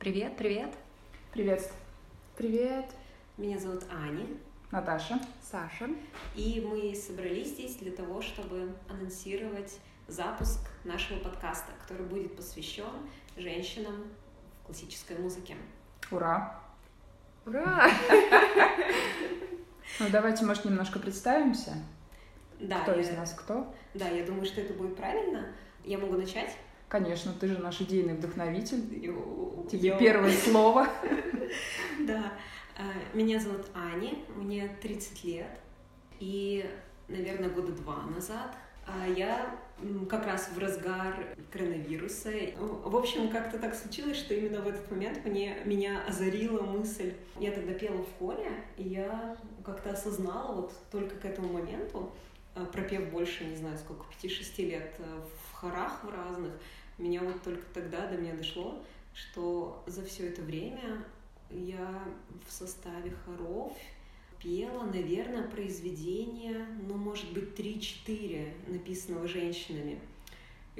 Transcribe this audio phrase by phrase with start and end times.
[0.00, 0.72] Привет, привет.
[1.30, 1.70] Привет.
[2.34, 2.86] Привет.
[3.36, 4.26] Меня зовут Аня.
[4.70, 5.20] Наташа.
[5.42, 5.90] Саша.
[6.34, 9.78] И мы собрались здесь для того, чтобы анонсировать
[10.08, 12.86] запуск нашего подкаста, который будет посвящен
[13.36, 14.10] женщинам
[14.62, 15.54] в классической музыке.
[16.10, 16.58] Ура!
[17.44, 17.90] Ура!
[19.98, 21.74] Ну давайте, может, немножко представимся.
[22.58, 23.00] Да, кто я...
[23.02, 23.70] из нас кто?
[23.92, 25.52] Да, я думаю, что это будет правильно.
[25.84, 26.56] Я могу начать?
[26.90, 28.82] Конечно, ты же наш идейный вдохновитель.
[29.70, 29.98] Тебе йо.
[29.98, 30.88] первое слово.
[32.00, 32.32] Да.
[32.76, 32.82] А,
[33.16, 35.60] Меня зовут Аня, мне 30 лет.
[36.18, 36.64] И,
[37.08, 39.56] наверное, года два назад а, я
[40.08, 41.14] как раз в разгар
[41.52, 42.30] коронавируса.
[42.58, 47.14] В общем, как-то так случилось, что именно в этот момент мне, меня озарила мысль.
[47.38, 52.12] Я тогда пела в хоре, и я как-то осознала вот только к этому моменту,
[52.54, 56.52] а, пропев больше, не знаю, сколько, 5-6 лет а, в хорах в разных,
[57.00, 58.82] меня вот только тогда до меня дошло,
[59.14, 61.04] что за все это время
[61.50, 62.04] я
[62.46, 63.76] в составе хоров
[64.42, 70.00] пела, наверное, произведения, ну, может быть, 3-4, написанного женщинами.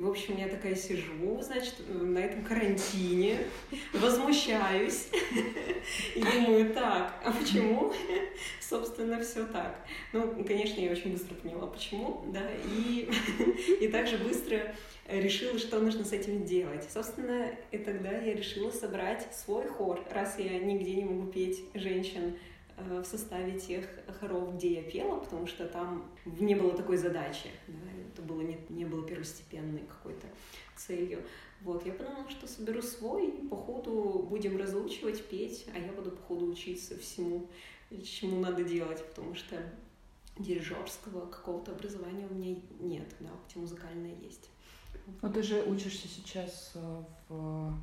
[0.00, 3.36] И, в общем, я такая сижу, значит, на этом карантине,
[3.92, 5.08] возмущаюсь
[6.14, 7.92] и думаю, так, а почему?
[8.60, 9.76] Собственно, все так.
[10.14, 13.10] Ну, конечно, я очень быстро поняла, почему, да, и,
[13.82, 14.74] и также быстро
[15.06, 16.88] решила, что нужно с этим делать.
[16.90, 22.38] Собственно, и тогда я решила собрать свой хор, раз я нигде не могу петь женщин
[22.78, 23.84] э, в составе тех
[24.18, 28.40] хоров, где я пела, потому что там не было такой задачи, да, это было
[29.20, 30.26] первостепенной какой-то
[30.76, 31.22] целью.
[31.60, 36.22] Вот, я подумала, что соберу свой, по ходу будем разучивать, петь, а я буду по
[36.22, 37.48] ходу учиться всему,
[38.02, 39.56] чему надо делать, потому что
[40.38, 44.48] дирижерского какого-то образования у меня нет, да, хотя музыкальное есть.
[45.20, 47.74] Ну ты же учишься сейчас э, в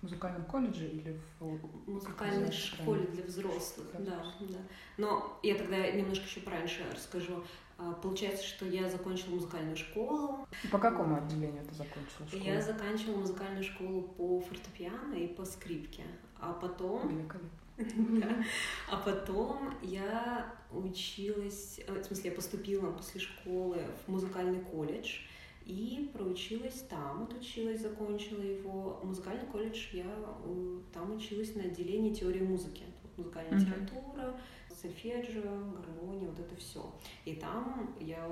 [0.00, 4.58] музыкальном колледже или в музыкальной школе для взрослых, да, да.
[4.96, 7.44] Но я тогда немножко еще пораньше расскажу.
[7.82, 10.46] А, Получается, что я закончила музыкальную школу.
[10.70, 12.42] По какому отделению ты закончила школу?
[12.44, 16.02] Я заканчивала музыкальную школу по фортепиано и по скрипке.
[16.38, 17.50] А потом, Великолепно.
[18.90, 25.20] а потом я училась, э, в смысле, я поступила после школы в музыкальный колледж
[25.64, 29.00] и проучилась там, отучилась, закончила его.
[29.02, 30.06] Музыкальный колледж я
[30.44, 32.84] э, там училась на отделении теории музыки.
[33.16, 34.40] Музыкальная литература,
[34.74, 36.92] сольфеджио, гармония, вот это все.
[37.24, 38.26] И там я,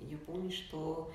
[0.00, 1.12] я помню, что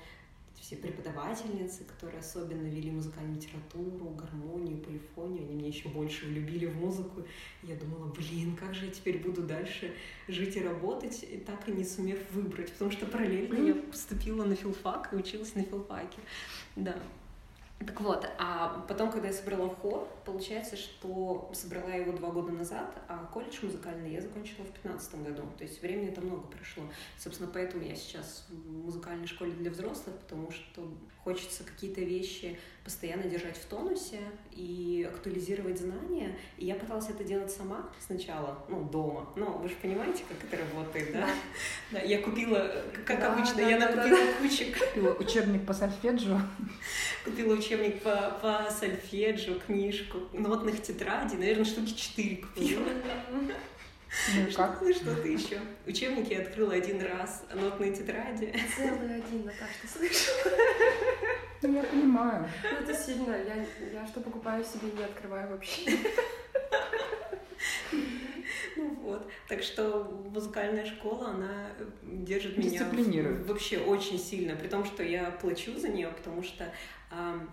[0.60, 6.76] все преподавательницы, которые особенно вели музыкальную литературу, гармонию, полифонию, они меня еще больше влюбили в
[6.76, 7.22] музыку.
[7.62, 9.92] Я думала, блин, как же я теперь буду дальше
[10.28, 14.56] жить и работать, и так и не сумев выбрать, потому что параллельно я поступила на
[14.56, 16.18] филфак и училась на филфаке.
[16.76, 16.96] Да.
[17.86, 22.94] Так вот, а потом, когда я собрала хор, получается, что собрала его два года назад,
[23.08, 25.42] а колледж музыкальный я закончила в 2015 году.
[25.58, 26.84] То есть времени это много прошло.
[27.18, 30.88] Собственно, поэтому я сейчас в музыкальной школе для взрослых, потому что
[31.22, 34.20] хочется какие-то вещи постоянно держать в тонусе
[34.52, 36.36] и актуализировать знания.
[36.58, 39.26] И я пыталась это делать сама сначала, ну, дома.
[39.36, 41.28] Но вы же понимаете, как это работает, да?
[41.90, 45.72] Да, я купила, как Да, обычно, да, я да, да, накупила кучу Купила учебник по
[45.72, 46.38] сольфеджио.
[47.24, 52.84] Купила учебник по, по сольфеджио, книжку, нотных тетрадей, наверное, штуки четыре купила.
[54.36, 54.76] Ну как?
[54.76, 55.58] Что, что-то еще.
[55.86, 58.54] Учебники я открыла один раз, нотные тетради.
[58.76, 60.28] Целый один, Наташ, ты слышишь?
[61.64, 62.46] Ну я понимаю.
[62.62, 63.30] Ну это сильно.
[63.30, 63.56] Я,
[63.92, 65.90] я что покупаю себе, не открываю вообще.
[68.76, 69.30] Ну вот.
[69.48, 70.02] Так что
[70.34, 71.70] музыкальная школа, она
[72.02, 72.82] держит меня
[73.46, 76.64] вообще очень сильно, при том, что я плачу за нее, потому что,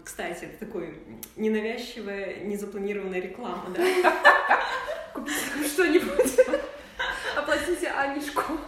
[0.03, 0.99] кстати, это такой
[1.35, 3.83] ненавязчивая, незапланированная реклама, да?
[5.13, 6.39] Купите что-нибудь.
[7.37, 8.59] Оплатите Ане школу.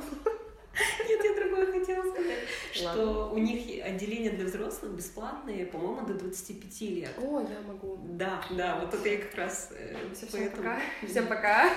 [1.07, 2.39] Нет, я другое хотела сказать,
[2.71, 7.11] что у них и отделения для взрослых бесплатные, по-моему, до 25 лет.
[7.21, 7.99] О, я могу.
[8.03, 10.63] Да, да, вот это я как раз э, Всё, всем поэтому...
[10.63, 10.81] пока.
[11.07, 11.69] Всем пока.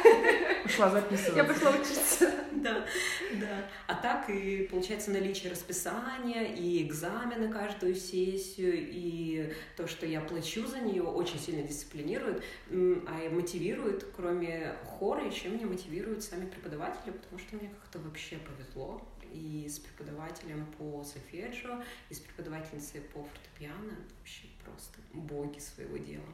[0.62, 1.36] Пошла записывать.
[1.36, 2.32] Я пошла учиться.
[2.52, 2.86] Да,
[3.34, 3.68] да.
[3.86, 10.66] А так и получается наличие расписания, и экзамены каждую сессию, и то, что я плачу
[10.66, 17.12] за нее, очень сильно дисциплинирует, а и мотивирует, кроме хора, еще меня мотивируют сами преподаватели,
[17.12, 18.86] потому что мне как-то вообще повезло
[19.32, 26.24] и с преподавателем по сольфеджио, и с преподавательницей по фортепиано, вообще просто боги своего дела.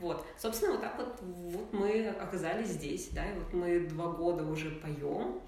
[0.00, 4.44] Вот, собственно, вот так вот, вот мы оказались здесь, да, и вот мы два года
[4.44, 5.40] уже поем.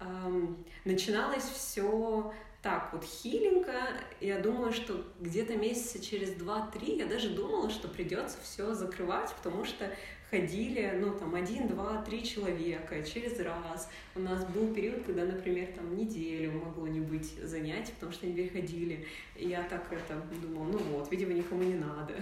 [0.00, 2.32] Ам, Начиналось все
[2.64, 3.74] так вот хиленько.
[4.20, 9.66] Я думаю, что где-то месяца через два-три я даже думала, что придется все закрывать, потому
[9.66, 9.90] что
[10.30, 13.90] ходили, ну, там, один, два, три человека через раз.
[14.14, 18.34] У нас был период, когда, например, там, неделю могло не быть занятий, потому что они
[18.34, 19.06] переходили.
[19.36, 22.14] И я так это думала, ну вот, видимо, никому не надо.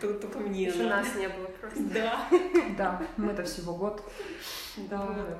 [0.00, 1.84] Тут только мне Еще нас не было просто.
[1.94, 2.28] Да.
[2.76, 4.02] Да, мы-то всего год.
[4.90, 5.38] Да,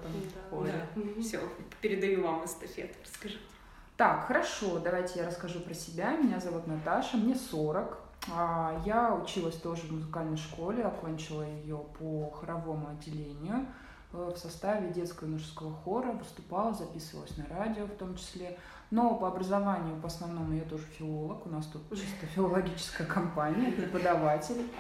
[0.53, 0.89] да.
[1.21, 1.41] Все,
[1.81, 3.41] передаю вам эстафету, расскажите.
[3.97, 6.17] Так, хорошо, давайте я расскажу про себя.
[6.17, 7.97] Меня зовут Наташа, мне 40.
[8.33, 13.67] А, я училась тоже в музыкальной школе, окончила ее по хоровому отделению
[14.13, 18.59] э, в составе детского и мужского хора, выступала, записывалась на радио в том числе.
[18.91, 24.73] Но по образованию, по основному, я тоже филолог, у нас тут чисто филологическая компания, преподаватель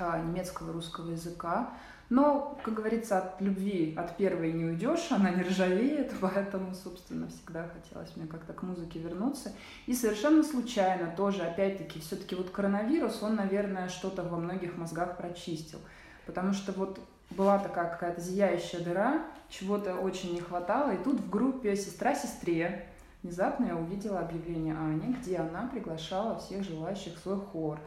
[0.00, 1.70] а, немецкого и русского языка.
[2.10, 7.68] Но, как говорится, от любви от первой не уйдешь, она не ржавеет, поэтому, собственно, всегда
[7.68, 9.52] хотелось мне как-то к музыке вернуться.
[9.86, 15.78] И совершенно случайно тоже, опять-таки, все-таки вот коронавирус, он, наверное, что-то во многих мозгах прочистил.
[16.26, 16.98] Потому что вот
[17.30, 22.88] была такая какая-то зияющая дыра, чего-то очень не хватало, и тут в группе «Сестра сестре»
[23.22, 27.78] внезапно я увидела объявление Ани, где она приглашала всех желающих в свой хор.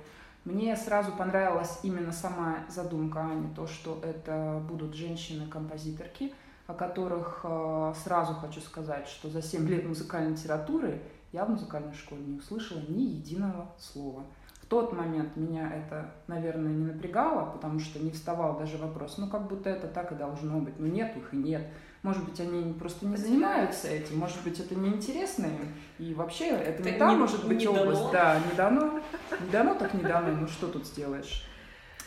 [0.46, 6.34] Мне сразу понравилась именно сама задумка Ани, то, что это будут женщины-композиторки,
[6.68, 11.02] о которых э, сразу хочу сказать, что за 7 лет музыкальной литературы
[11.32, 14.24] я в музыкальной школе не услышала ни единого слова.
[14.62, 19.30] В тот момент меня это, наверное, не напрягало, потому что не вставал даже вопрос, ну
[19.30, 21.68] как будто это так и должно быть, ну нет их и нет.
[22.04, 25.74] Может быть, они просто не занимаются этим, может быть, это неинтересно им.
[26.00, 28.12] И вообще, это, не та, может быть, область.
[28.12, 28.12] Дано.
[28.12, 29.00] Да, не дано.
[29.40, 30.28] Не дано, так не дано.
[30.42, 31.48] Ну что тут сделаешь?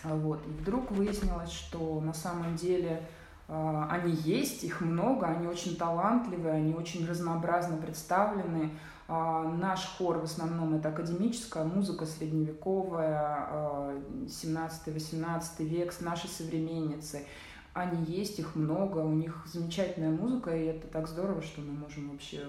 [0.05, 0.47] А вот.
[0.47, 3.09] И вдруг выяснилось, что на самом деле
[3.49, 8.73] э, они есть, их много, они очень талантливые, они очень разнообразно представлены.
[9.09, 17.25] Э, наш хор в основном это академическая музыка средневековая, э, 17-18 век, наши современницы–
[17.77, 22.11] они есть, их много, у них замечательная музыка, и это так здорово, что мы можем
[22.11, 22.47] вообще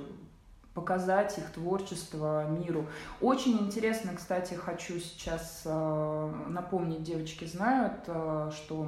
[0.73, 2.85] показать их творчество миру.
[3.19, 8.87] Очень интересно, кстати, хочу сейчас э, напомнить, девочки знают, э, что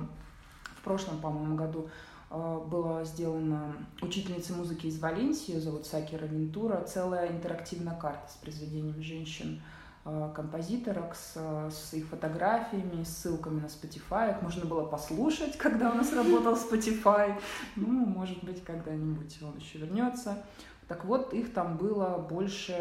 [0.78, 1.90] в прошлом, по-моему, году
[2.32, 8.36] э, была сделана учительницей музыки из Валенсии, ее зовут Сакира Вентура, целая интерактивная карта с
[8.36, 11.36] произведениями женщин Э, композиторок с,
[11.72, 14.36] с их фотографиями, ссылками на Spotify.
[14.36, 17.40] Их можно было послушать, когда у нас работал Spotify.
[17.76, 20.44] Ну, может быть, когда-нибудь он еще вернется.
[20.88, 22.76] Так вот, их там было больше...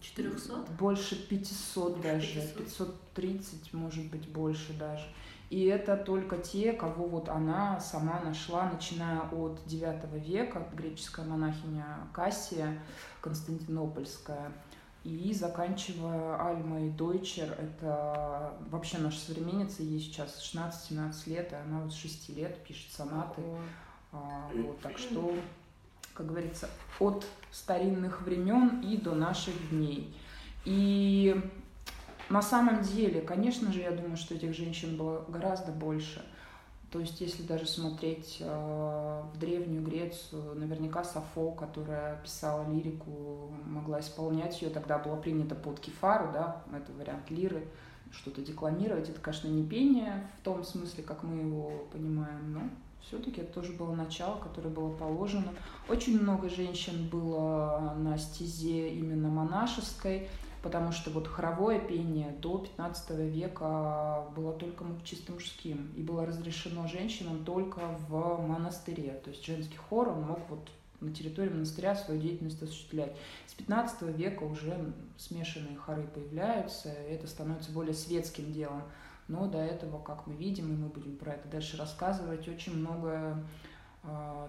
[0.00, 0.64] 400?
[0.78, 2.40] Больше 500 даже.
[2.40, 3.06] 500.
[3.16, 5.04] 530, может быть, больше даже.
[5.48, 11.98] И это только те, кого вот она сама нашла, начиная от IX века, греческая монахиня
[12.12, 12.78] Кассия
[13.20, 14.52] Константинопольская,
[15.06, 21.92] и заканчивая Альмой Дойчер, это вообще наша современница, ей сейчас 16-17 лет, и она вот
[21.92, 23.40] с 6 лет пишет сонаты.
[24.10, 25.32] А, вот, так что,
[26.12, 26.68] как говорится,
[26.98, 30.12] от старинных времен и до наших дней.
[30.64, 31.40] И
[32.28, 36.24] на самом деле, конечно же, я думаю, что этих женщин было гораздо больше–
[36.90, 44.00] то есть, если даже смотреть э, в Древнюю Грецию, наверняка Сафо, которая писала лирику, могла
[44.00, 47.66] исполнять ее, тогда было принято под кефару, да, это вариант лиры,
[48.12, 49.08] что-то декламировать.
[49.08, 52.60] Это, конечно, не пение в том смысле, как мы его понимаем, но
[53.02, 55.52] все-таки это тоже было начало, которое было положено.
[55.88, 60.28] Очень много женщин было на стезе именно монашеской
[60.66, 66.88] потому что вот хоровое пение до 15 века было только чисто мужским, и было разрешено
[66.88, 69.12] женщинам только в монастыре.
[69.22, 70.68] То есть женский хор, он мог вот
[70.98, 73.14] на территории монастыря свою деятельность осуществлять.
[73.46, 78.82] С 15 века уже смешанные хоры появляются, это становится более светским делом.
[79.28, 83.08] Но до этого, как мы видим, и мы будем про это дальше рассказывать, очень много
[83.08, 83.34] э,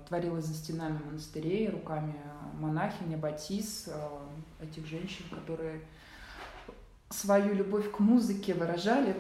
[0.08, 2.16] творилось за стенами монастырей руками
[2.60, 5.82] монахини, батис, э, этих женщин, которые
[7.10, 9.16] свою любовь к музыке выражали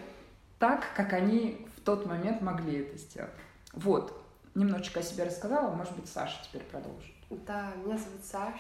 [0.59, 3.31] так, как они в тот момент могли это сделать.
[3.73, 4.19] Вот,
[4.55, 7.13] немножечко о себе рассказала, может быть, Саша теперь продолжит.
[7.29, 8.59] Да, меня зовут Саша.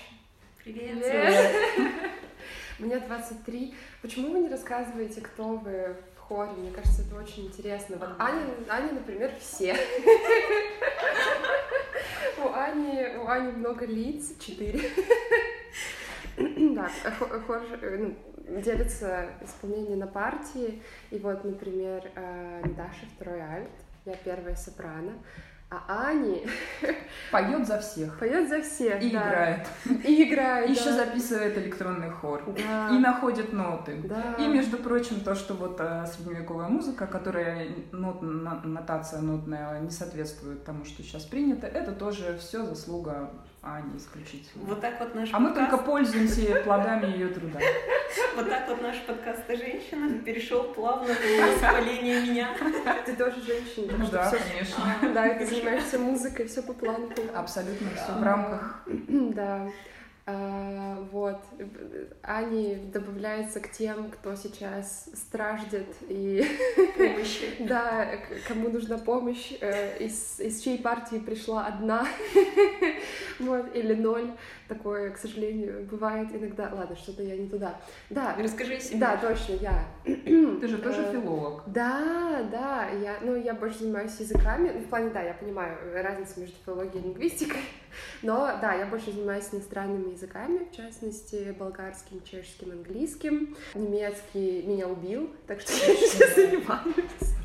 [0.63, 0.99] Привет.
[0.99, 1.91] Привет.
[2.79, 3.73] Мне 23.
[4.01, 6.51] Почему вы не рассказываете, кто вы в хоре?
[6.51, 7.97] Мне кажется, это очень интересно.
[7.97, 9.75] Вот Аня, Аня, например, все.
[12.77, 14.81] Ани, у Ани много лиц, четыре.
[16.37, 16.87] Да,
[17.47, 18.15] хор, ну,
[18.61, 20.83] делится исполнение на партии.
[21.09, 23.71] И вот, например, э, Даша второй альт,
[24.05, 25.13] я первая сопрано.
[25.69, 26.45] А Ани
[27.31, 28.17] поет за всех.
[28.19, 29.03] Поет за всех.
[29.03, 29.27] И да.
[29.27, 29.67] играет.
[30.05, 30.69] И играет.
[30.69, 31.05] Еще да.
[31.05, 32.41] записывает электронный хор.
[32.57, 32.89] Да.
[32.89, 34.01] И находит ноты.
[34.05, 34.35] Да.
[34.39, 40.63] И, между прочим, то, что вот а, средневековая музыка, которая нот, нотация нотная не соответствует
[40.63, 43.29] тому, что сейчас принято, это тоже все заслуга
[43.75, 44.63] Ани исключительно.
[44.65, 45.71] Вот так вот наш а мы подкаст...
[45.71, 47.59] только пользуемся плодами ее труда.
[48.35, 52.49] Вот так вот наш подкаст о женщинах перешел плавно в воспаление меня.
[53.05, 53.87] Ты тоже женщина.
[53.89, 55.13] так Ну что да, конечно.
[55.13, 57.09] Да, и ты занимаешься музыкой, все по плану.
[57.35, 58.83] Абсолютно все в рамках.
[59.07, 59.67] Да.
[60.29, 61.39] А, вот.
[62.21, 66.45] Ани добавляется к тем, кто сейчас страждет и
[67.61, 68.09] да,
[68.45, 72.05] кому нужна помощь, э, из, из чьей партии пришла одна,
[73.39, 74.31] вот, или ноль.
[74.67, 76.69] Такое, к сожалению, бывает иногда.
[76.73, 77.79] Ладно, что-то я не туда.
[78.09, 78.99] Да, Расскажи о себе.
[78.99, 79.85] да, точно, я.
[80.03, 81.63] Ты же тоже Э, филолог.
[81.67, 86.41] Да, да, я, ну, я больше занимаюсь языками, ну, в плане, да, я понимаю разницу
[86.41, 87.61] между филологией и лингвистикой,
[88.21, 93.55] но, да, я больше занимаюсь иностранными языками, в частности, болгарским, чешским, английским.
[93.75, 96.95] Немецкий меня убил, так что я сейчас занимаюсь.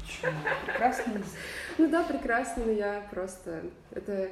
[0.01, 0.39] Почему?
[0.67, 1.27] Прекрасный язык.
[1.79, 4.31] Ну да, прекрасно, но я просто, это...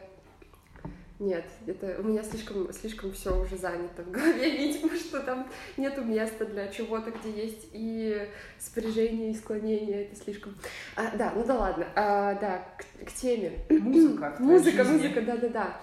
[1.18, 6.02] Нет, это у меня слишком, слишком все уже занято в голове, видимо, что там нету
[6.02, 8.26] места для чего-то, где есть и
[8.58, 10.56] спряжение, и склонение, это слишком...
[10.96, 13.52] А, да, ну да ладно, А, да, к, к теме.
[13.68, 15.08] Музыка Музыка, жизни.
[15.08, 15.80] музыка, да-да-да.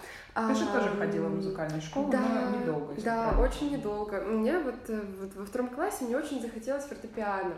[0.47, 2.19] Ты же тоже ходила в музыкальную школу, да,
[2.51, 2.93] но недолго.
[3.01, 4.21] Да, правильно очень недолго.
[4.21, 7.53] Мне вот, э, вот во втором классе мне очень захотелось фортепиано.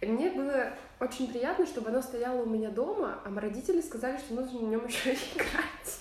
[0.00, 4.16] И мне было очень приятно, чтобы оно стояло у меня дома, а мои родители сказали,
[4.18, 6.00] что нужно на нем еще играть.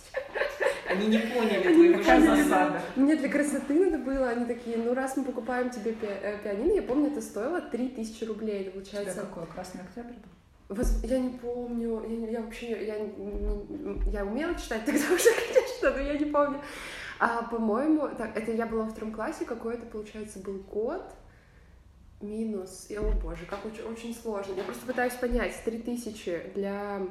[0.89, 2.81] Они не поняли Они твоего засада.
[2.95, 6.73] Мне для красоты надо было, они такие, ну раз мы покупаем тебе пи- э, пианино,
[6.73, 9.21] я помню, это стоило 3000 рублей, У тебя получается...
[9.21, 9.45] какой?
[9.47, 10.29] Красный октябрь был?
[11.03, 12.95] Я не помню, я, я вообще, я,
[14.11, 15.29] я умела читать тогда уже,
[15.83, 16.61] конечно, но я не помню.
[17.19, 21.03] А, по-моему, так, это я была во втором классе, какой это, получается, был год,
[22.21, 24.53] минус, и, о боже, как очень, очень сложно.
[24.55, 27.01] Я просто пытаюсь понять, 3000 для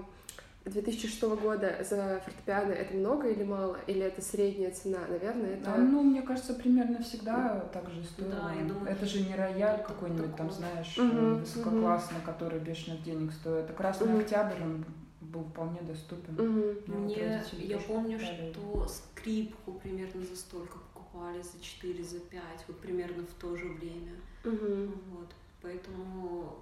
[0.65, 5.01] 2006 года за фортепиано это много или мало, или это средняя цена?
[5.09, 5.75] Наверное, это...
[5.75, 8.31] А, ну, мне кажется, примерно всегда так же стоило.
[8.31, 13.33] Да, я думаю, это же не рояль какой-нибудь, там, знаешь, э, высококлассный, который бешеных денег
[13.33, 13.69] стоит.
[13.71, 14.21] А Красный Мгм.
[14.21, 14.85] Октябрь, он
[15.23, 16.35] был вполне доступен.
[16.35, 17.05] Мгм.
[17.05, 18.53] Мне вот я помню, покупали.
[18.53, 23.69] что скрипку примерно за столько покупали, за 4, за 5, вот примерно в то же
[23.69, 24.13] время.
[24.45, 24.93] Мгм.
[25.11, 25.31] Вот.
[25.61, 26.57] Поэтому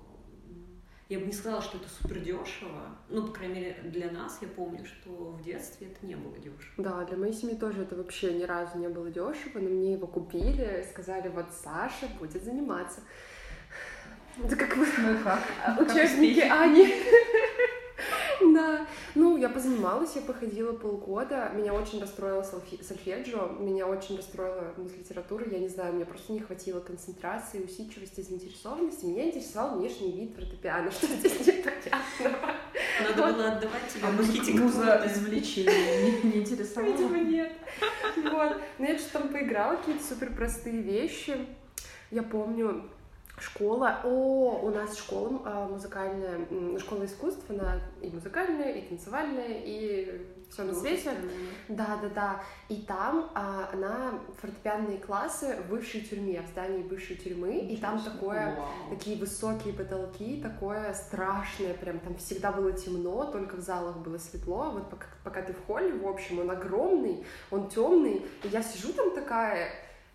[1.08, 2.96] я бы не сказала, что это супер дешево.
[3.08, 6.54] Ну, по крайней мере, для нас я помню, что в детстве это не было дешево.
[6.76, 10.06] Да, для моей семьи тоже это вообще ни разу не было дешево, но мне его
[10.06, 13.00] купили, сказали, вот Саша будет заниматься.
[14.42, 15.40] Это как вы Ну как?
[15.64, 16.40] Как учебники?
[16.40, 16.94] Ани.
[18.60, 21.50] Да, ну, я позанималась, я походила полгода.
[21.54, 26.40] Меня очень расстроило сольфеджио, меня очень расстроила ну, литература, я не знаю, мне просто не
[26.40, 29.06] хватило концентрации, усидчивости, заинтересованности.
[29.06, 32.54] Меня интересовал внешний вид фортепиано, что здесь непонятного.
[33.00, 33.34] Надо Вот.
[33.34, 35.06] было отдавать тебе А архитектурное.
[35.06, 36.92] извлечения не, не интересовало?
[36.92, 37.52] Видимо, нет.
[38.16, 38.56] Вот.
[38.78, 41.46] Но я что-то там поиграла, какие-то супер простые вещи.
[42.10, 42.84] Я помню,
[43.40, 44.00] школа.
[44.04, 46.46] О, у нас школа а, музыкальная,
[46.78, 51.12] школа искусств, она и музыкальная, и танцевальная, и все на свете.
[51.68, 52.42] Да, да, да.
[52.68, 58.02] И там а, она фортепианные классы в бывшей тюрьме, в здании бывшей тюрьмы, и там
[58.02, 58.68] такое Вау.
[58.90, 64.70] такие высокие потолки, такое страшное, прям там всегда было темно, только в залах было светло.
[64.72, 68.92] Вот пока, пока ты в холле, в общем, он огромный, он темный, и я сижу
[68.92, 69.70] там такая,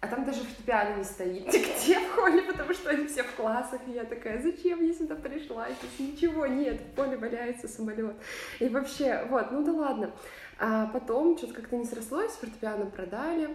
[0.05, 3.81] а там даже фортепиано не стоит нигде в холле, потому что они все в классах,
[3.87, 8.15] и я такая, зачем я сюда пришла, и тут ничего нет, в поле валяется самолет.
[8.59, 10.11] И вообще, вот, ну да ладно.
[10.59, 13.49] А потом что-то как-то не срослось, фортепиано продали,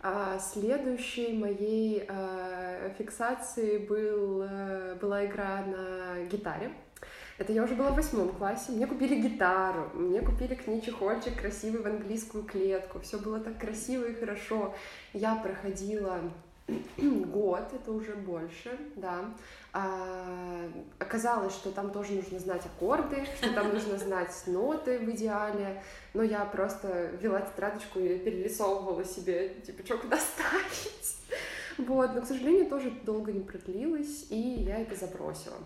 [0.00, 6.70] а следующей моей а, фиксацией был, а, была игра на гитаре.
[7.36, 8.70] Это я уже была в восьмом классе.
[8.70, 13.00] Мне купили гитару, мне купили к ней чехольчик красивый в английскую клетку.
[13.00, 14.72] Все было так красиво и хорошо.
[15.12, 16.20] Я проходила
[16.96, 19.24] год, это уже больше, да.
[19.72, 25.82] А, оказалось, что там тоже нужно знать аккорды, что там нужно знать ноты в идеале.
[26.14, 31.16] Но я просто вела тетрадочку и перерисовывала себе, типа, что куда ставить.
[31.78, 35.56] Вот, но, к сожалению, тоже долго не продлилось, и я это забросила.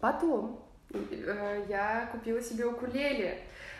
[0.00, 0.67] Потом
[1.68, 3.38] я купила себе укулеле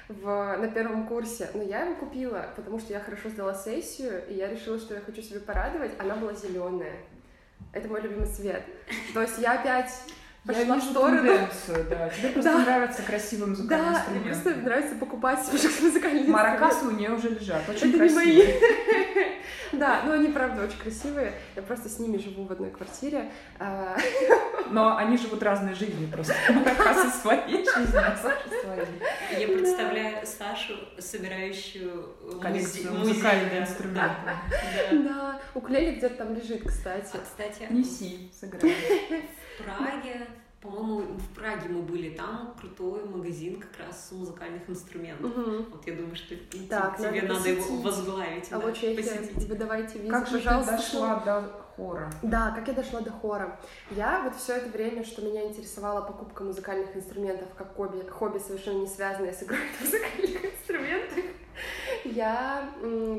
[0.09, 4.35] в, на первом курсе, но я его купила, потому что я хорошо сдала сессию, и
[4.35, 5.93] я решила, что я хочу себе порадовать.
[5.99, 6.97] Она была зеленая.
[7.73, 8.63] Это мой любимый цвет.
[9.15, 9.91] То есть я опять
[10.47, 11.17] пошла Я в вижу сторону.
[11.19, 12.09] тенденцию, да.
[12.09, 12.59] Тебе просто Да.
[12.59, 15.41] нравятся красивые музыкальные Да, мне просто нравится покупать
[15.83, 18.45] музыкальные Маракасы у нее уже лежат, очень Это не красивые.
[18.47, 18.53] мои.
[19.79, 21.35] Да, но они правда очень красивые.
[21.57, 23.31] Я просто с ними живу в одной квартире.
[23.59, 23.97] А,
[24.71, 26.35] Но они живут разной жизнью просто.
[26.53, 29.41] Маракасы своей жизнью, а Саша своей.
[29.41, 33.59] Я представляю Сашу, собирающую музей, музыкальных да.
[33.61, 34.37] инструментов.
[34.93, 35.41] Да.
[35.55, 37.17] Укулеле где-то там лежит, А, кстати.
[37.23, 38.75] кстати, Неси, сыграем.
[39.59, 40.27] в Праге,
[40.71, 45.35] по-моему, в Праге мы были, там крутой магазин как раз музыкальных инструментов.
[45.37, 45.67] Мгм.
[45.71, 46.35] Вот я думаю, что
[46.69, 47.85] Так, тебе надо надо его посетить.
[47.85, 49.49] возглавить, А да, вот посетить.
[49.49, 50.73] вы давайте визу, Как же ты пожалуйста.
[50.73, 51.43] дошла до
[51.77, 52.13] хора?
[52.23, 53.59] Да, как я дошла до хора.
[53.91, 58.81] Я вот все это время, что меня интересовала покупка музыкальных инструментов как хобби, хобби совершенно
[58.81, 61.25] не связанное с игрой на музыкальных инструментах,
[62.05, 62.69] я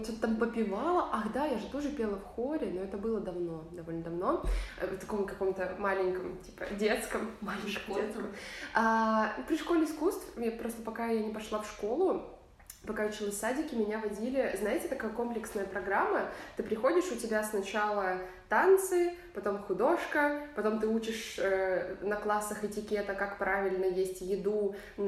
[0.04, 1.10] что-то там попивала.
[1.12, 4.44] Ах да, я же тоже пела в хоре, но это было давно, довольно давно,
[4.82, 8.26] э, в таком каком-то маленьком, типа детском, маленьком детском.
[8.74, 12.40] А, при школе искусств, я просто пока я не пошла в школу,
[12.86, 18.18] пока училась в садике, меня водили, знаете, такая комплексная программа, ты приходишь, у тебя сначала
[18.48, 25.02] танцы, потом художка, потом ты учишь э, на классах этикета, как правильно есть еду э,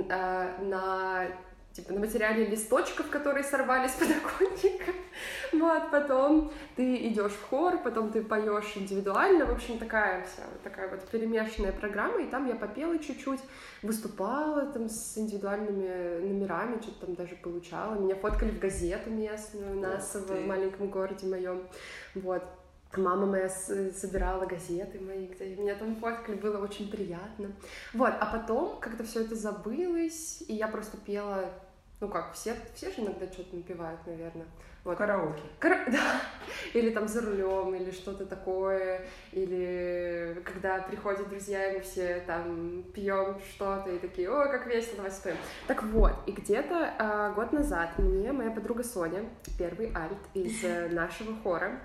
[0.62, 1.28] на
[1.74, 4.92] типа на материале листочков, которые сорвали с подоконника.
[5.54, 9.46] Вот, потом ты идешь в хор, потом ты поешь индивидуально.
[9.46, 12.22] В общем, такая вся такая вот перемешанная программа.
[12.22, 13.42] И там я попела чуть-чуть,
[13.82, 17.96] выступала там с индивидуальными номерами, что-то там даже получала.
[17.96, 20.40] Меня фоткали в газету местную нас Ух в ты.
[20.46, 21.68] маленьком городе моем.
[22.16, 22.44] Вот.
[22.98, 27.52] Мама моя собирала газеты мои, где меня там фоткали, было очень приятно.
[27.94, 31.52] Вот, а потом как-то все это забылось, и я просто пела,
[32.00, 34.48] ну как, все, все же иногда что-то напевают, наверное.
[34.84, 34.98] Вот.
[34.98, 35.44] Караоке.
[35.60, 36.22] Кор- Да.
[36.74, 42.84] Или там за рулем, или что-то такое, или когда приходят друзья, и мы все там
[42.94, 45.38] пьем что-то и такие, о, как весело, давай споем.
[45.68, 49.24] Так вот, и где-то а, год назад мне моя подруга Соня,
[49.60, 51.80] первый альт из э, нашего хора,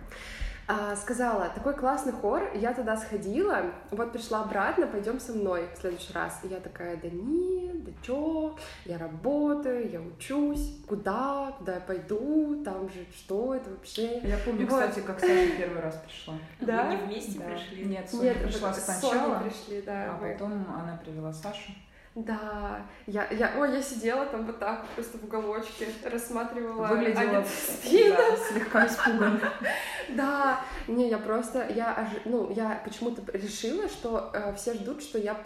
[0.68, 5.80] а, сказала, такой классный хор, я туда сходила, вот пришла обратно, пойдем со мной в
[5.80, 6.40] следующий раз.
[6.42, 12.62] И я такая, да нет, да чё, я работаю, я учусь, куда, куда я пойду,
[12.64, 14.18] там же что это вообще?
[14.20, 14.80] Я помню, Вот.
[14.80, 16.34] кстати, как Саша первый раз пришла.
[16.60, 16.84] Да?
[16.84, 17.44] Вы не вместе Да.
[17.46, 17.84] пришли?
[17.84, 20.10] Нет, Соня Нет, пришла сначала, пришли, да.
[20.10, 20.32] а мы.
[20.32, 21.72] потом она привела Сашу.
[22.16, 28.16] Да, я, я, ой, я сидела там вот так, просто в уголочке, рассматривала Выглядела спину.
[28.16, 29.40] да, слегка испуганно.
[30.08, 35.36] Да, не, я просто, я, ну, я почему-то решила, что э, все ждут, что я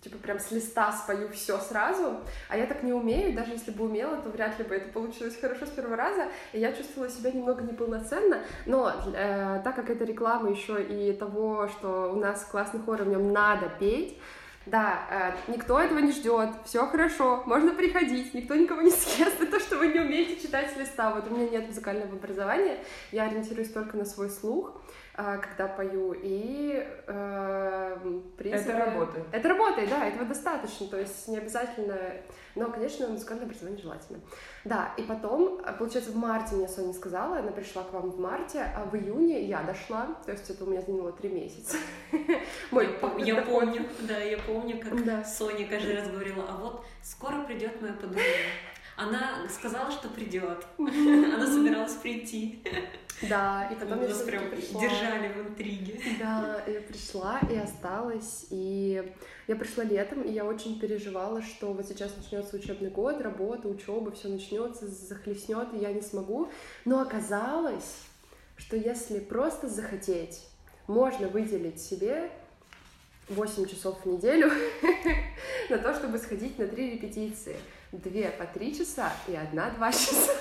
[0.00, 3.84] типа, прям с листа спою все сразу, а я так не умею, даже если бы
[3.84, 7.32] умела, то вряд ли бы это получилось хорошо с первого раза, и я чувствовала себя
[7.32, 12.80] немного неполноценно, но э, так как это реклама еще и того, что у нас классный
[12.80, 14.18] хор, в нем надо петь,
[14.66, 19.46] да, э, никто этого не ждет, все хорошо, можно приходить, никто никого не съест за
[19.46, 21.14] то, что вы не умеете читать с листа.
[21.14, 22.78] Вот у меня нет музыкального образования,
[23.10, 24.80] я ориентируюсь только на свой слух,
[25.14, 27.96] когда пою, и э,
[28.36, 29.26] принципе, Это работает.
[29.30, 31.96] Это работает, да, этого достаточно, то есть не обязательно,
[32.54, 34.20] но, конечно, музыкальное образование желательно.
[34.64, 38.18] Да, и потом, э, получается, в марте мне Соня сказала, она пришла к вам в
[38.18, 41.76] марте, а в июне я дошла, то есть это у меня заняло три месяца.
[42.70, 45.24] Мой Я, помню, да, я помню, как Да.
[45.24, 48.20] Соня каждый раз говорила, а вот скоро придет моя подруга.
[49.02, 50.64] Она сказала, что придет.
[50.78, 52.62] Она собиралась прийти.
[53.28, 54.80] Да, и потом Нас прям пришла.
[54.80, 56.00] держали в интриге.
[56.18, 59.12] Да, я пришла и осталась, и
[59.46, 64.10] я пришла летом, и я очень переживала, что вот сейчас начнется учебный год, работа, учеба,
[64.12, 66.50] все начнется, захлестнет, и я не смогу.
[66.84, 67.98] Но оказалось,
[68.56, 70.44] что если просто захотеть,
[70.88, 72.30] можно выделить себе
[73.28, 74.50] 8 часов в неделю
[75.70, 77.56] на то, чтобы сходить на три репетиции.
[77.92, 80.32] Две по три часа и одна два часа.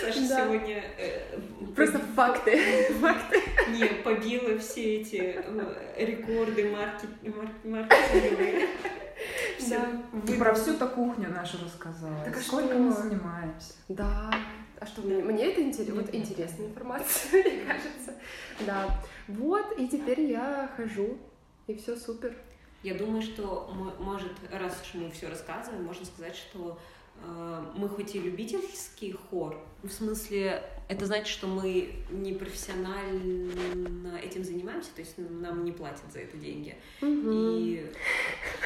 [0.00, 0.44] Саша Да.
[0.44, 1.38] сегодня э,
[1.74, 2.92] Просто поби- факты.
[3.00, 3.42] Факты.
[3.72, 7.08] Не, побила все эти э, рекорды марки...
[7.24, 8.68] мар- маркетинговые.
[9.58, 10.02] Всё Да.
[10.12, 10.38] Выдала.
[10.38, 12.24] про всю эту кухню нашу рассказала.
[12.24, 12.78] Так а Сколько что?
[12.78, 13.72] мы занимаемся?
[13.88, 14.32] Да.
[14.78, 15.94] А что, мне, мне это интересно?
[15.96, 18.14] Вот Нет, интересная информация, мне кажется.
[18.60, 18.84] Да.
[19.26, 21.18] Вот, и теперь я хожу,
[21.66, 22.36] и все супер.
[22.82, 26.78] Я думаю, что, мо- может, раз уж мы все рассказываем, можно сказать, что
[27.24, 34.44] э, мы хоть и любительский хор, в смысле, это значит, что мы не профессионально этим
[34.44, 36.76] занимаемся, то есть нам не платят за это деньги.
[37.02, 37.90] И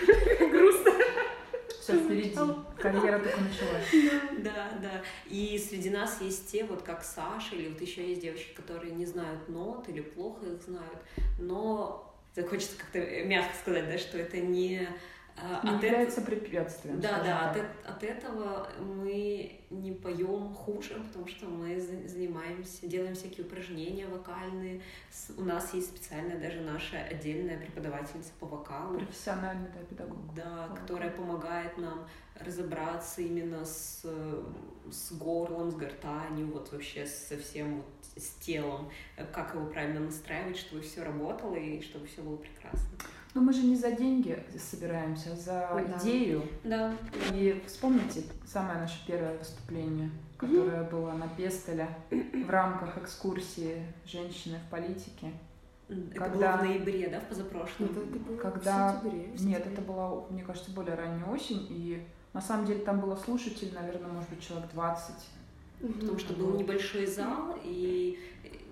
[0.50, 0.92] грустно.
[1.80, 2.36] Все впереди.
[2.78, 4.14] Карьера только началась.
[4.38, 5.02] да, да.
[5.26, 9.06] И среди нас есть те, вот как Саша, или вот еще есть девочки, которые не
[9.06, 10.98] знают нот или плохо их знают,
[11.38, 12.09] но
[12.48, 14.88] хочется как-то мягко сказать, да, что это не
[15.64, 16.30] не от является это...
[16.30, 17.00] препятствием.
[17.00, 23.46] Да, да, от, от этого мы не поем хуже, потому что мы занимаемся, делаем всякие
[23.46, 24.82] упражнения вокальные.
[25.36, 28.98] У нас есть специальная даже наша отдельная преподавательница по вокалу.
[28.98, 30.34] Профессиональный, да, педагог.
[30.34, 34.04] Да, которая помогает нам разобраться именно с,
[34.90, 38.90] с горлом, с гортанью, вот вообще со всем вот с телом,
[39.32, 42.98] как его правильно настраивать, чтобы все работало и чтобы все было прекрасно.
[43.34, 45.98] Но мы же не за деньги собираемся, а за да.
[45.98, 46.42] идею.
[46.64, 46.92] Да.
[47.32, 54.70] И вспомните самое наше первое выступление, которое было на Пестеле в рамках экскурсии «Женщины в
[54.70, 55.32] политике».
[55.88, 56.56] Это когда...
[56.56, 57.86] было в ноябре, да, в позапрошлом?
[57.86, 58.92] Это, это было когда...
[58.92, 59.48] в сентябре, в сентябре.
[59.48, 63.72] Нет, это было, мне кажется, более ранняя осень, и на самом деле там было слушателей,
[63.72, 65.14] наверное, может быть, человек 20.
[65.80, 68.18] Потому что был небольшой зал, и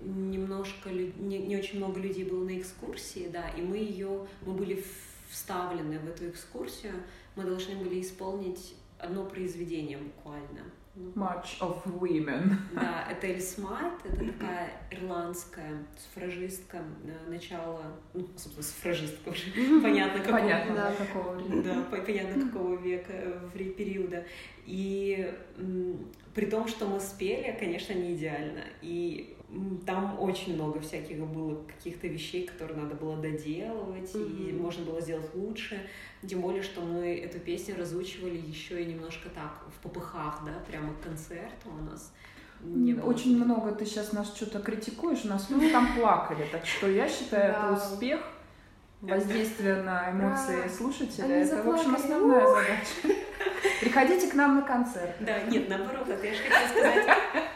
[0.01, 4.83] немножко, не, не очень много людей было на экскурсии, да, и мы ее, мы были
[5.29, 6.93] вставлены в эту экскурсию,
[7.35, 10.63] мы должны были исполнить одно произведение буквально.
[11.15, 12.55] March of Women.
[12.73, 16.81] Да, это Эльсмайт, это такая ирландская суфражистка
[17.27, 17.83] начала,
[18.13, 23.13] ну, собственно, суфражистка уже, понятно какого, понятно, да, какого да, понятно какого века,
[23.53, 24.25] в периода.
[24.65, 25.33] И
[26.35, 28.63] при том, что мы спели, конечно, не идеально.
[28.81, 29.37] И
[29.85, 34.49] там очень много всяких было каких-то вещей, которые надо было доделывать, mm-hmm.
[34.49, 35.81] и можно было сделать лучше.
[36.27, 40.93] Тем более, что мы эту песню разучивали еще и немножко так, в попыхах, да, прямо
[40.93, 42.13] к концерту у нас.
[42.61, 43.45] Не Очень было.
[43.45, 47.53] много ты сейчас нас что-то критикуешь, у нас люди там плакали, так что я считаю,
[47.53, 48.19] это успех,
[49.01, 51.35] воздействие на эмоции слушателя.
[51.35, 53.19] Это, в общем, основная задача.
[53.79, 55.15] Приходите к нам на концерт.
[55.21, 57.48] Да, нет, наоборот, это я же хотела сказать.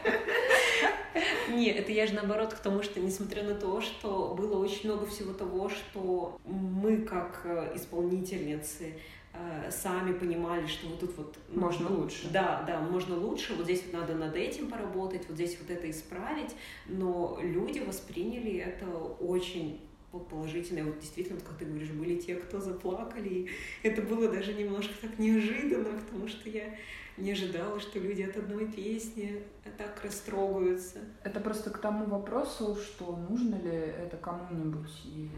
[1.54, 5.06] Нет, это я же наоборот к тому, что несмотря на то, что было очень много
[5.06, 8.94] всего того, что мы как э, исполнительницы
[9.32, 11.38] э, сами понимали, что вот тут вот...
[11.48, 12.28] Можно лучше.
[12.32, 15.90] Да, да, можно лучше, вот здесь вот надо над этим поработать, вот здесь вот это
[15.90, 16.54] исправить,
[16.86, 18.86] но люди восприняли это
[19.20, 19.80] очень
[20.18, 20.84] положительно.
[20.84, 23.50] Вот действительно, вот, как ты говоришь, были те, кто заплакали, и
[23.82, 26.74] это было даже немножко так неожиданно, потому что я
[27.16, 29.42] не ожидала, что люди от одной песни
[29.78, 30.98] так растрогаются.
[31.22, 35.30] Это просто к тому вопросу, что нужно ли это кому-нибудь и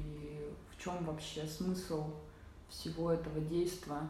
[0.70, 2.14] в чем вообще смысл
[2.68, 4.08] всего этого действия.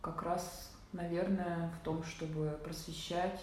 [0.00, 3.40] Как раз, наверное, в том, чтобы просвещать,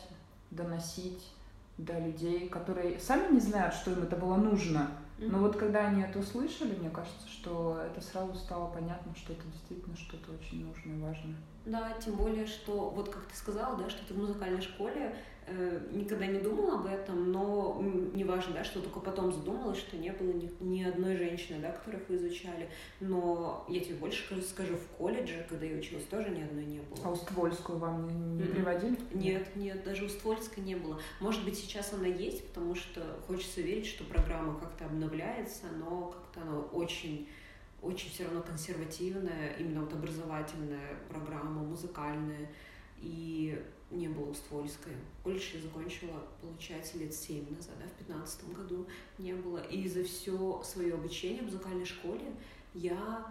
[0.51, 1.32] доносить
[1.77, 4.91] до людей, которые сами не знают, что им это было нужно.
[5.21, 9.43] Но вот когда они это услышали, мне кажется, что это сразу стало понятно, что это
[9.47, 11.36] действительно что-то очень нужное и важное.
[11.65, 15.15] Да, тем более, что вот как ты сказала, да, что ты в музыкальной школе
[15.91, 17.81] никогда не думала об этом, но
[18.13, 22.07] неважно, да, что только потом задумалась, что не было ни, ни одной женщины, да, которых
[22.09, 22.69] вы изучали.
[22.99, 26.79] Но я тебе больше скажу, скажу, в колледже, когда я училась, тоже ни одной не
[26.79, 26.99] было.
[27.03, 28.53] А Уствольскую вам не, не mm-hmm.
[28.53, 28.97] приводили?
[29.13, 30.99] Нет, нет, даже Уствольской не было.
[31.19, 36.41] Может быть, сейчас она есть, потому что хочется верить, что программа как-то обновляется, но как-то
[36.41, 37.27] она очень
[37.81, 42.49] очень все равно консервативная, именно вот образовательная программа, музыкальная,
[43.01, 44.93] и не было Уствольской.
[45.23, 49.57] Колледж я закончила, получается, лет семь назад, да, в пятнадцатом году не было.
[49.57, 52.25] И за все свое обучение в музыкальной школе
[52.73, 53.25] я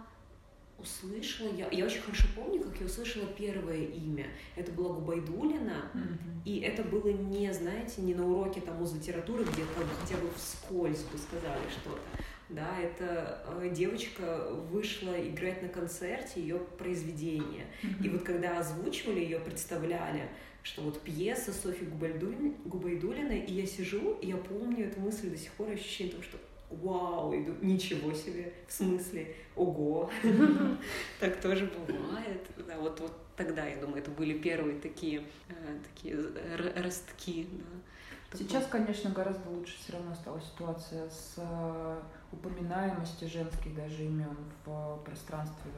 [0.77, 4.27] услышала, я, я очень хорошо помню, как я услышала первое имя.
[4.55, 6.43] Это была Губайдулина, mm-hmm.
[6.45, 11.03] и это было не, знаете, не на уроке там музлитературы, где там хотя бы вскользь
[11.03, 12.01] бы сказали что-то,
[12.49, 17.67] да, это э, девочка вышла играть на концерте ее произведение.
[17.83, 18.05] Mm-hmm.
[18.05, 20.27] И вот когда озвучивали ее, представляли,
[20.63, 25.51] что вот пьеса Софьи Губайдулиной, и я сижу, и я помню эту мысль до сих
[25.53, 26.37] пор, ощущение того, что
[26.69, 30.09] вау, иду, ничего себе, в смысле, ого,
[31.19, 32.47] так тоже бывает.
[32.67, 36.17] Да, вот, вот тогда, я думаю, это были первые такие, э, такие
[36.75, 37.47] ростки.
[37.51, 37.79] Да.
[38.33, 44.99] Сейчас, конечно, гораздо лучше все равно стала ситуация с э, упоминаемости женских даже имен в
[45.03, 45.71] пространстве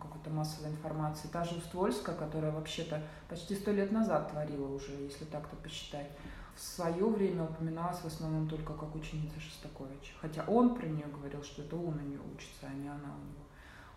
[0.00, 1.28] какой-то массовой информации.
[1.28, 6.10] Та же Уствольская, которая вообще-то почти сто лет назад творила уже, если так-то посчитать,
[6.54, 10.14] в свое время упоминалась в основном только как ученица Шостаковича.
[10.18, 13.24] Хотя он про нее говорил, что это он у нее учится, а не она у
[13.26, 13.44] него.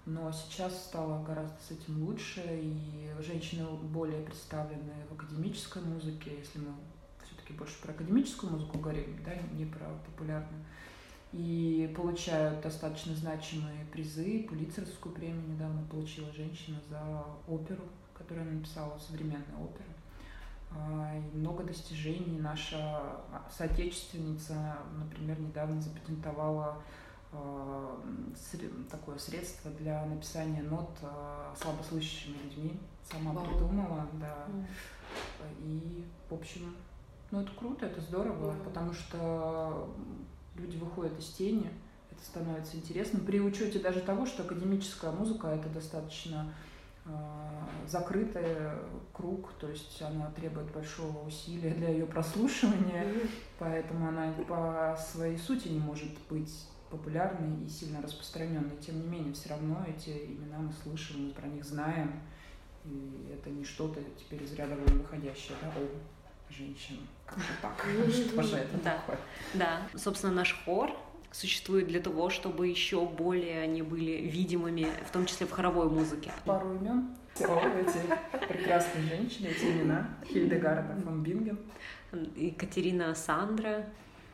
[0.06, 6.60] Но сейчас стало гораздо с этим лучше, и женщины более представлены в академической музыке, если
[6.60, 6.74] мы
[7.49, 10.63] все-таки больше про академическую музыку говорим, да, не про популярную
[11.31, 14.47] и получают достаточно значимые призы.
[14.49, 17.83] Пулицерскую премию недавно получила женщина за оперу,
[18.15, 19.85] которую она написала, современная опера.
[20.71, 22.39] А, и много достижений.
[22.39, 23.21] Наша
[23.55, 26.81] соотечественница, например, недавно запатентовала
[27.31, 27.97] э,
[28.89, 30.97] такое средство для написания нот
[31.55, 32.79] слабослышащими людьми.
[33.03, 33.45] Сама Вау.
[33.45, 34.47] придумала, да.
[34.47, 34.65] Mm.
[35.59, 36.73] И, в общем,
[37.32, 38.63] ну это круто, это здорово, mm.
[38.63, 39.89] потому что
[40.56, 41.70] люди выходят из тени,
[42.12, 43.26] это становится интересным.
[43.26, 46.54] При учете даже того, что академическая музыка это достаточно
[47.06, 47.10] э,
[47.88, 48.44] закрытый
[49.13, 53.06] круг, то есть она требует большого усилия для ее прослушивания,
[53.58, 58.78] поэтому она по своей сути не может быть популярной и сильно распространенной.
[58.78, 62.20] Тем не менее, все равно эти имена мы слышим, мы про них знаем,
[62.84, 65.72] и это не что-то теперь из ряда выходящее, да,
[66.49, 69.17] женщина, как же так, что же это такое?
[69.53, 70.91] Да, собственно, наш хор
[71.31, 76.31] существует для того, чтобы еще более они были видимыми, в том числе в хоровой музыке.
[76.45, 77.15] Пару имен.
[77.41, 80.09] О, эти прекрасные женщины, эти имена.
[80.25, 81.59] Хильдегарда фон Бинген.
[82.35, 83.85] Екатерина Сандра.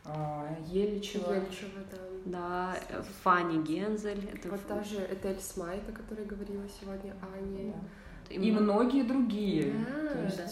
[0.06, 1.34] А, Еличева.
[1.34, 1.97] Еличева, да.
[2.25, 4.30] Да, Фанни Гензель.
[4.34, 7.73] Это вот та же Этель Смайт, о которой говорила сегодня Аня.
[7.73, 8.34] Да.
[8.34, 9.73] И, и многие другие.
[9.73, 10.38] Да, То есть...
[10.38, 10.47] да.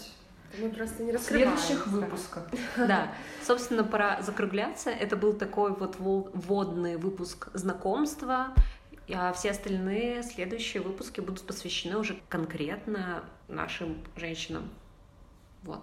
[0.57, 1.55] Мы просто не раскрываем.
[1.55, 2.43] В следующих выпусках.
[2.77, 3.13] Да.
[3.43, 4.89] Собственно, пора закругляться.
[4.89, 8.53] Это был такой вот вводный выпуск знакомства.
[9.13, 14.69] А все остальные следующие выпуски будут посвящены уже конкретно нашим женщинам.
[15.63, 15.81] Вот.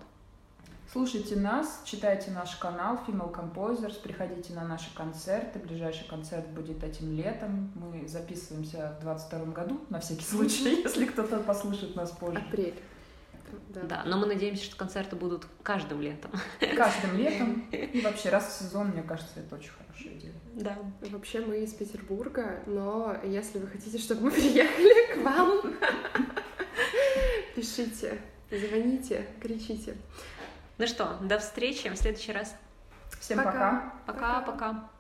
[0.93, 5.61] Слушайте нас, читайте наш канал Female Composers, приходите на наши концерты.
[5.61, 7.71] Ближайший концерт будет этим летом.
[7.77, 12.39] Мы записываемся в 2022 году, на всякий случай, если кто-то послушает нас позже.
[12.39, 12.75] Апрель.
[13.69, 13.83] Да.
[13.83, 16.31] да, но мы надеемся, что концерты будут каждым летом.
[16.77, 17.69] Каждым летом.
[17.73, 20.33] И вообще раз в сезон, мне кажется, это очень хорошая идея.
[20.55, 20.79] Да.
[21.11, 25.75] Вообще мы из Петербурга, но если вы хотите, чтобы мы приехали к вам,
[27.55, 29.97] пишите, звоните, кричите.
[30.79, 32.57] Ну что, до встречи в следующий раз.
[33.21, 33.95] Всем пока.
[34.07, 34.91] Пока-пока.